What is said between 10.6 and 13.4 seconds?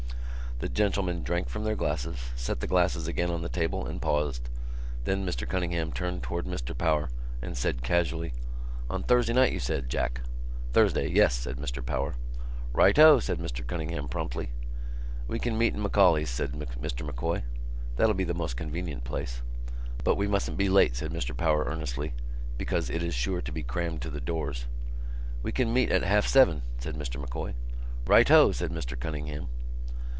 "Thursday, yes," said Mr Power. "Righto!" said